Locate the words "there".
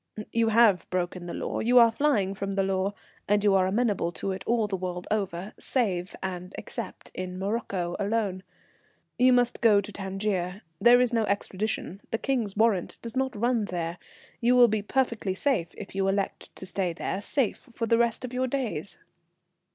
10.79-10.99, 13.65-13.99, 16.93-17.21